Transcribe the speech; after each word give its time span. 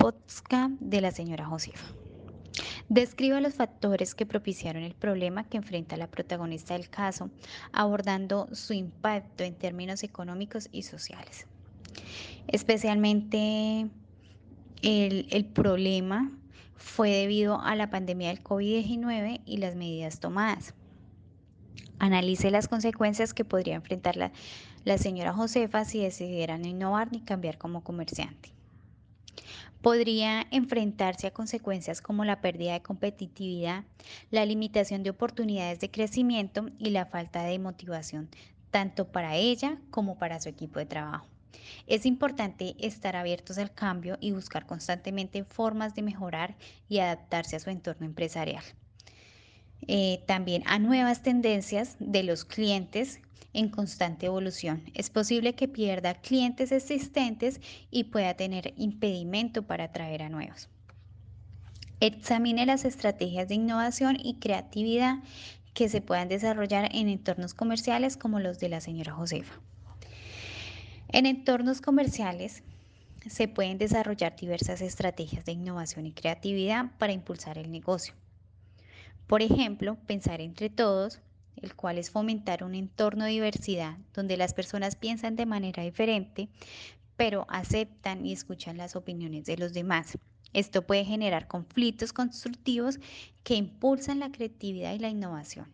podcast 0.00 0.72
de 0.80 1.02
la 1.02 1.10
señora 1.10 1.44
Josefa. 1.44 1.86
Describa 2.88 3.38
los 3.42 3.52
factores 3.52 4.14
que 4.14 4.24
propiciaron 4.24 4.82
el 4.82 4.94
problema 4.94 5.44
que 5.44 5.58
enfrenta 5.58 5.98
la 5.98 6.06
protagonista 6.06 6.72
del 6.72 6.88
caso, 6.88 7.28
abordando 7.70 8.48
su 8.52 8.72
impacto 8.72 9.44
en 9.44 9.54
términos 9.54 10.02
económicos 10.02 10.70
y 10.72 10.84
sociales. 10.84 11.46
Especialmente 12.48 13.90
el, 14.80 15.44
problema 15.52 16.32
fue 16.76 17.10
debido 17.10 17.60
a 17.60 17.76
la 17.76 17.90
pandemia 17.90 18.28
del 18.28 18.42
COVID-19 18.42 19.42
y 19.44 19.58
las 19.58 19.76
medidas 19.76 20.18
tomadas. 20.18 20.72
Analice 21.98 22.50
las 22.50 22.68
consecuencias 22.68 23.34
que 23.34 23.44
podría 23.44 23.74
enfrentar 23.74 24.16
la, 24.16 24.32
la 24.84 24.96
señora 24.96 25.34
Josefa 25.34 25.84
si 25.84 26.00
decidiera 26.00 26.56
no 26.56 26.68
innovar 26.68 27.12
ni 27.12 27.20
cambiar 27.20 27.58
como 27.58 27.84
comerciante. 27.84 28.59
Podría 29.82 30.46
enfrentarse 30.50 31.26
a 31.26 31.30
consecuencias 31.30 32.02
como 32.02 32.24
la 32.26 32.42
pérdida 32.42 32.74
de 32.74 32.82
competitividad, 32.82 33.84
la 34.30 34.44
limitación 34.44 35.02
de 35.02 35.10
oportunidades 35.10 35.80
de 35.80 35.90
crecimiento 35.90 36.68
y 36.78 36.90
la 36.90 37.06
falta 37.06 37.44
de 37.44 37.58
motivación, 37.58 38.28
tanto 38.70 39.10
para 39.10 39.36
ella 39.36 39.78
como 39.90 40.18
para 40.18 40.38
su 40.38 40.50
equipo 40.50 40.78
de 40.78 40.86
trabajo. 40.86 41.26
Es 41.86 42.04
importante 42.04 42.76
estar 42.78 43.16
abiertos 43.16 43.56
al 43.56 43.72
cambio 43.72 44.18
y 44.20 44.32
buscar 44.32 44.66
constantemente 44.66 45.44
formas 45.44 45.94
de 45.94 46.02
mejorar 46.02 46.56
y 46.88 46.98
adaptarse 46.98 47.56
a 47.56 47.60
su 47.60 47.70
entorno 47.70 48.04
empresarial. 48.04 48.64
Eh, 49.88 50.22
también 50.26 50.62
a 50.66 50.78
nuevas 50.78 51.22
tendencias 51.22 51.96
de 52.00 52.22
los 52.22 52.44
clientes 52.44 53.20
en 53.52 53.68
constante 53.68 54.26
evolución. 54.26 54.82
Es 54.94 55.10
posible 55.10 55.54
que 55.54 55.68
pierda 55.68 56.14
clientes 56.14 56.72
existentes 56.72 57.60
y 57.90 58.04
pueda 58.04 58.34
tener 58.34 58.74
impedimento 58.76 59.62
para 59.62 59.84
atraer 59.84 60.22
a 60.22 60.28
nuevos. 60.28 60.68
Examine 62.00 62.64
las 62.64 62.84
estrategias 62.84 63.48
de 63.48 63.56
innovación 63.56 64.16
y 64.22 64.34
creatividad 64.38 65.16
que 65.74 65.88
se 65.88 66.00
puedan 66.00 66.28
desarrollar 66.28 66.88
en 66.94 67.08
entornos 67.08 67.54
comerciales 67.54 68.16
como 68.16 68.40
los 68.40 68.58
de 68.58 68.68
la 68.68 68.80
señora 68.80 69.12
Josefa. 69.12 69.60
En 71.08 71.26
entornos 71.26 71.80
comerciales 71.80 72.62
se 73.28 73.48
pueden 73.48 73.78
desarrollar 73.78 74.36
diversas 74.36 74.80
estrategias 74.80 75.44
de 75.44 75.52
innovación 75.52 76.06
y 76.06 76.12
creatividad 76.12 76.86
para 76.98 77.12
impulsar 77.12 77.58
el 77.58 77.70
negocio. 77.70 78.14
Por 79.26 79.42
ejemplo, 79.42 79.96
pensar 80.06 80.40
entre 80.40 80.70
todos, 80.70 81.20
el 81.56 81.74
cual 81.74 81.98
es 81.98 82.10
fomentar 82.10 82.64
un 82.64 82.74
entorno 82.74 83.24
de 83.24 83.30
diversidad 83.30 83.96
donde 84.14 84.36
las 84.36 84.54
personas 84.54 84.96
piensan 84.96 85.36
de 85.36 85.46
manera 85.46 85.82
diferente, 85.82 86.48
pero 87.16 87.46
aceptan 87.48 88.24
y 88.24 88.32
escuchan 88.32 88.76
las 88.76 88.96
opiniones 88.96 89.44
de 89.44 89.56
los 89.56 89.72
demás. 89.72 90.18
Esto 90.52 90.86
puede 90.86 91.04
generar 91.04 91.46
conflictos 91.46 92.12
constructivos 92.12 92.98
que 93.44 93.54
impulsan 93.54 94.18
la 94.18 94.32
creatividad 94.32 94.94
y 94.94 94.98
la 94.98 95.10
innovación. 95.10 95.72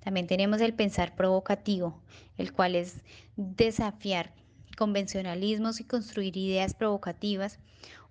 También 0.00 0.26
tenemos 0.26 0.60
el 0.60 0.74
pensar 0.74 1.14
provocativo, 1.14 2.02
el 2.36 2.52
cual 2.52 2.74
es 2.74 3.00
desafiar 3.36 4.34
convencionalismos 4.76 5.80
y 5.80 5.84
construir 5.84 6.36
ideas 6.36 6.74
provocativas, 6.74 7.58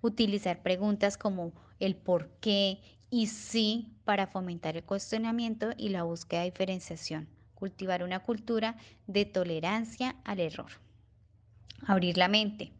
utilizar 0.00 0.62
preguntas 0.62 1.16
como 1.16 1.52
el 1.78 1.96
por 1.96 2.30
qué 2.40 2.80
y 3.12 3.26
sí 3.26 3.92
para 4.06 4.26
fomentar 4.26 4.74
el 4.78 4.84
cuestionamiento 4.84 5.72
y 5.76 5.90
la 5.90 6.02
búsqueda 6.02 6.40
de 6.40 6.50
diferenciación, 6.50 7.28
cultivar 7.54 8.02
una 8.02 8.20
cultura 8.20 8.78
de 9.06 9.26
tolerancia 9.26 10.16
al 10.24 10.40
error. 10.40 10.72
Abrir 11.86 12.16
la 12.16 12.28
mente. 12.28 12.72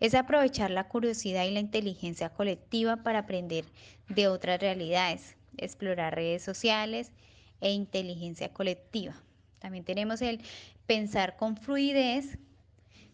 Es 0.00 0.14
aprovechar 0.14 0.70
la 0.70 0.88
curiosidad 0.88 1.44
y 1.44 1.50
la 1.50 1.60
inteligencia 1.60 2.30
colectiva 2.30 3.02
para 3.02 3.18
aprender 3.18 3.66
de 4.08 4.28
otras 4.28 4.58
realidades, 4.60 5.36
explorar 5.58 6.14
redes 6.14 6.42
sociales 6.42 7.12
e 7.60 7.70
inteligencia 7.70 8.54
colectiva. 8.54 9.14
También 9.58 9.84
tenemos 9.84 10.22
el 10.22 10.40
pensar 10.86 11.36
con 11.36 11.58
fluidez, 11.58 12.38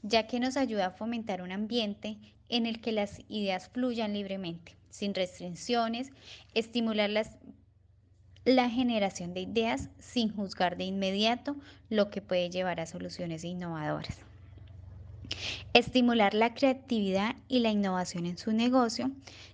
ya 0.02 0.28
que 0.28 0.38
nos 0.38 0.56
ayuda 0.56 0.86
a 0.86 0.90
fomentar 0.92 1.42
un 1.42 1.50
ambiente 1.50 2.18
en 2.48 2.66
el 2.66 2.80
que 2.80 2.92
las 2.92 3.18
ideas 3.28 3.68
fluyan 3.68 4.12
libremente 4.12 4.76
sin 4.92 5.14
restricciones, 5.14 6.10
estimular 6.54 7.10
la 8.44 8.68
generación 8.68 9.32
de 9.32 9.40
ideas 9.40 9.88
sin 9.98 10.28
juzgar 10.28 10.76
de 10.76 10.84
inmediato 10.84 11.56
lo 11.88 12.10
que 12.10 12.20
puede 12.20 12.50
llevar 12.50 12.78
a 12.78 12.86
soluciones 12.86 13.42
innovadoras. 13.42 14.18
Estimular 15.72 16.34
la 16.34 16.52
creatividad 16.52 17.36
y 17.48 17.60
la 17.60 17.70
innovación 17.70 18.26
en 18.26 18.36
su 18.36 18.52
negocio, 18.52 19.10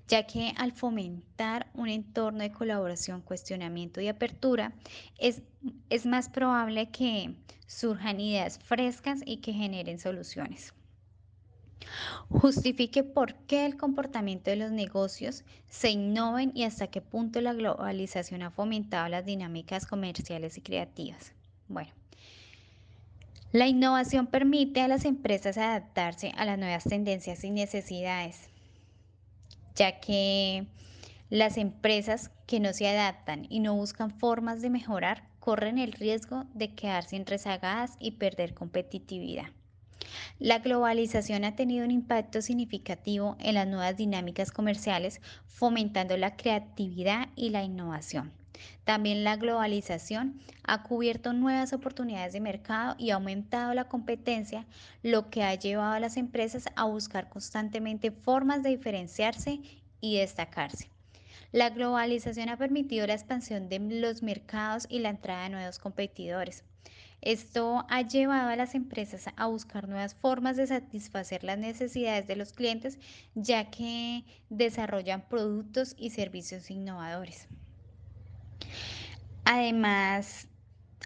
ya 0.09 0.26
que 0.26 0.53
al 0.56 0.72
fomentar 0.72 1.69
un 1.72 1.88
entorno 1.88 2.41
de 2.41 2.50
colaboración, 2.50 3.20
cuestionamiento 3.20 4.00
y 4.00 4.09
apertura, 4.09 4.72
es, 5.19 5.43
es 5.88 6.05
más 6.05 6.28
probable 6.28 6.91
que 6.91 7.37
surjan 7.66 8.19
ideas 8.19 8.59
frescas 8.59 9.20
y 9.25 9.37
que 9.37 9.53
generen 9.53 10.00
soluciones. 10.00 10.75
Justifique 12.28 13.05
por 13.05 13.34
qué 13.47 13.65
el 13.65 13.77
comportamiento 13.77 14.50
de 14.50 14.56
los 14.56 14.71
negocios 14.71 15.44
se 15.69 15.91
innoven 15.91 16.53
y 16.55 16.65
hasta 16.65 16.89
qué 16.89 17.00
punto 17.00 17.41
la 17.41 17.53
globalización 17.53 18.43
ha 18.43 18.50
fomentado 18.50 19.09
las 19.09 19.25
dinámicas 19.25 19.87
comerciales 19.87 20.59
y 20.59 20.61
creativas. 20.61 21.33
Bueno, 21.69 21.93
la 23.53 23.67
innovación 23.67 24.27
permite 24.27 24.83
a 24.83 24.88
las 24.88 25.05
empresas 25.05 25.56
adaptarse 25.56 26.33
a 26.37 26.44
las 26.44 26.59
nuevas 26.59 26.84
tendencias 26.84 27.44
y 27.44 27.50
necesidades, 27.50 28.50
ya 29.75 30.00
que 30.00 30.67
las 31.31 31.56
empresas 31.56 32.31
que 32.47 32.61
no 32.61 32.72
se 32.72 32.88
adaptan 32.88 33.47
y 33.49 33.61
no 33.61 33.75
buscan 33.75 34.11
formas 34.11 34.61
de 34.61 34.71
mejorar 34.71 35.28
corren 35.41 35.78
el 35.78 35.93
riesgo 35.93 36.44
de 36.53 36.75
quedarse 36.75 37.22
rezagadas 37.25 37.97
y 37.99 38.12
perder 38.12 38.53
competitividad. 38.53 39.47
La 40.39 40.59
globalización 40.61 41.45
ha 41.45 41.57
tenido 41.57 41.85
un 41.85 41.91
impacto 41.91 42.43
significativo 42.43 43.37
en 43.41 43.55
las 43.55 43.67
nuevas 43.67 43.97
dinámicas 43.97 44.51
comerciales, 44.51 45.21
fomentando 45.47 46.17
la 46.17 46.37
creatividad 46.37 47.29
y 47.37 47.51
la 47.51 47.65
innovación. 47.65 48.33
También 48.85 49.23
la 49.23 49.37
globalización 49.37 50.41
ha 50.65 50.83
cubierto 50.83 51.33
nuevas 51.33 51.73
oportunidades 51.73 52.33
de 52.33 52.41
mercado 52.41 52.97
y 52.99 53.11
ha 53.11 53.15
aumentado 53.15 53.75
la 53.75 53.89
competencia, 53.89 54.67
lo 55.03 55.31
que 55.31 55.45
ha 55.45 55.55
llevado 55.55 55.93
a 55.93 56.01
las 56.01 56.17
empresas 56.17 56.65
a 56.75 56.85
buscar 56.85 57.29
constantemente 57.29 58.11
formas 58.11 58.63
de 58.63 58.71
diferenciarse 58.71 59.61
y 60.01 60.19
destacarse. 60.19 60.91
La 61.53 61.71
globalización 61.71 62.49
ha 62.51 62.57
permitido 62.57 63.07
la 63.07 63.15
expansión 63.15 63.69
de 63.69 63.79
los 63.79 64.23
mercados 64.23 64.87
y 64.91 64.99
la 64.99 65.11
entrada 65.11 65.45
de 65.45 65.51
nuevos 65.51 65.79
competidores. 65.79 66.65
Esto 67.21 67.84
ha 67.89 68.03
llevado 68.03 68.49
a 68.49 68.56
las 68.56 68.75
empresas 68.75 69.27
a 69.37 69.47
buscar 69.47 69.89
nuevas 69.89 70.15
formas 70.15 70.56
de 70.56 70.67
satisfacer 70.67 71.43
las 71.43 71.59
necesidades 71.59 72.27
de 72.29 72.37
los 72.37 72.53
clientes, 72.53 72.99
ya 73.34 73.71
que 73.71 74.25
desarrollan 74.51 75.29
productos 75.29 75.95
y 75.99 76.11
servicios 76.11 76.71
innovadores. 76.71 77.49
Además, 79.45 80.47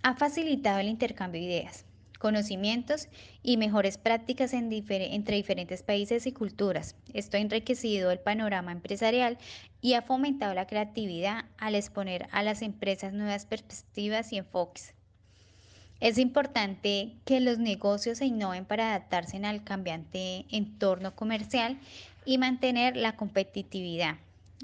ha 0.03 0.15
facilitado 0.15 0.81
el 0.81 0.89
intercambio 0.89 1.41
de 1.41 1.47
ideas, 1.47 1.87
conocimientos 2.19 3.09
y 3.43 3.57
mejores 3.57 3.99
prácticas 3.99 4.53
entre 4.53 5.37
diferentes 5.37 5.83
países 5.83 6.27
y 6.27 6.33
culturas. 6.33 6.97
Esto 7.15 7.37
ha 7.37 7.41
enriquecido 7.41 8.11
el 8.11 8.21
panorama 8.21 8.73
empresarial 8.73 9.39
y 9.81 9.95
ha 9.95 10.03
fomentado 10.03 10.55
la 10.55 10.67
creatividad 10.67 11.47
al 11.57 11.75
exponer 11.75 12.29
a 12.33 12.43
las 12.43 12.63
empresas 12.63 13.13
nuevas 13.13 13.47
perspectivas 13.47 14.33
y 14.33 14.39
enfoques. 14.39 14.95
Es 16.03 16.19
importante 16.19 17.13
que 17.25 17.39
los 17.39 17.59
negocios 17.59 18.19
se 18.19 18.27
innoven 18.27 18.65
para 18.65 18.89
adaptarse 18.89 19.37
al 19.37 19.63
cambiante 19.63 20.47
entorno 20.51 21.15
comercial 21.15 21.79
y 22.25 22.39
mantener 22.39 22.97
la 22.97 23.15
competitividad. 23.15 24.17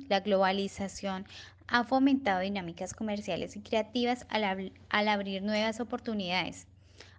La 0.09 0.19
globalización 0.19 1.27
ha 1.69 1.85
fomentado 1.85 2.41
dinámicas 2.41 2.93
comerciales 2.93 3.55
y 3.55 3.61
creativas 3.61 4.27
al, 4.31 4.73
al, 4.89 5.09
abrir 5.09 5.45
nuevas 5.45 5.79
oportunidades, 5.79 6.67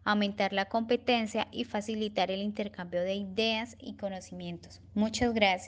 aumentar 0.03 0.51
la 0.51 0.65
competencia 0.65 1.47
y 1.53 1.63
facilitar 1.63 2.29
el 2.29 2.41
intercambio 2.41 2.99
de 2.99 3.15
ideas 3.15 3.77
y 3.79 3.93
conocimientos. 3.93 4.81
Muchas 4.95 5.33
gracias. 5.33 5.67